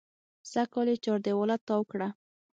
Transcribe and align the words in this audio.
سږکال 0.51 0.87
یې 0.91 1.01
چاردېواله 1.05 1.55
تاو 1.67 1.83
کړه. 1.91 2.07